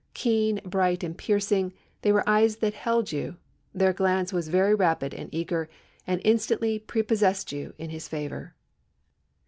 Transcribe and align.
Keen, 0.15 0.59
bright, 0.65 1.03
and 1.03 1.15
piercing, 1.15 1.73
they 2.01 2.11
were 2.11 2.27
eyes 2.27 2.55
that 2.55 2.73
held 2.73 3.11
you. 3.11 3.37
Their 3.71 3.93
glance 3.93 4.33
was 4.33 4.47
very 4.47 4.73
rapid 4.73 5.13
and 5.13 5.29
eager, 5.31 5.69
and 6.07 6.19
instantly 6.25 6.79
prepossessed 6.79 7.51
you 7.51 7.75
in 7.77 7.91
his 7.91 8.07
favour." 8.07 8.55